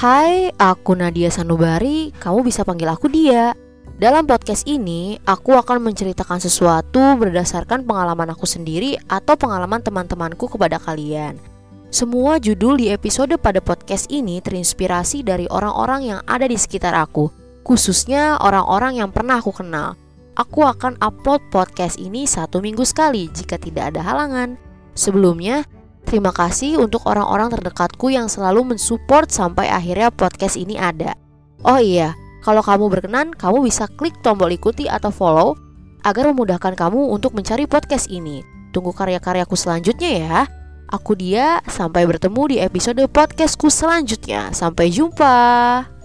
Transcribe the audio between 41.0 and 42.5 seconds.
dia, sampai bertemu